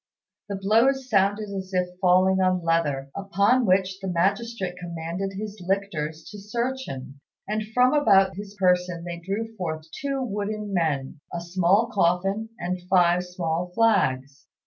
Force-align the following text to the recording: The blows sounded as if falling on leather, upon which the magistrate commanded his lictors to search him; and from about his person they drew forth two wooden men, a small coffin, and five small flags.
The 0.49 0.55
blows 0.55 1.07
sounded 1.07 1.49
as 1.55 1.75
if 1.75 1.87
falling 1.99 2.41
on 2.41 2.63
leather, 2.63 3.11
upon 3.15 3.67
which 3.67 3.99
the 3.99 4.07
magistrate 4.07 4.75
commanded 4.77 5.33
his 5.37 5.63
lictors 5.67 6.23
to 6.31 6.39
search 6.39 6.87
him; 6.87 7.19
and 7.47 7.67
from 7.71 7.93
about 7.93 8.35
his 8.35 8.55
person 8.55 9.03
they 9.03 9.19
drew 9.19 9.55
forth 9.57 9.85
two 9.91 10.23
wooden 10.23 10.73
men, 10.73 11.19
a 11.31 11.39
small 11.39 11.85
coffin, 11.93 12.49
and 12.57 12.81
five 12.89 13.23
small 13.25 13.71
flags. 13.75 14.47